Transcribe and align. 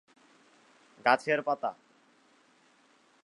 গাছের 1.05 1.39
পাতা। 1.41 1.71